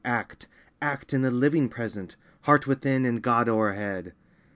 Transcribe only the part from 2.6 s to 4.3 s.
within, and God o'erhead